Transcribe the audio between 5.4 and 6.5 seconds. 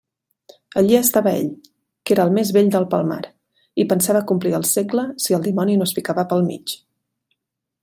dimoni no es ficava pel